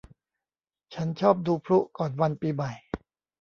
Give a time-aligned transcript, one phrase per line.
[0.93, 2.71] ฉันชอบดูพลุก่อนวันปีใหม่